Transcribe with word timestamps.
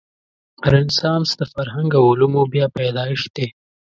رنسانس 0.73 1.29
د 1.39 1.41
فرهنګ 1.53 1.89
او 1.99 2.03
علومو 2.11 2.41
بیا 2.53 2.65
پیدایښت 2.77 3.29
دی. 3.37 3.47